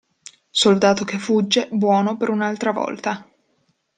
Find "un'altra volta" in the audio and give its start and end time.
2.31-3.23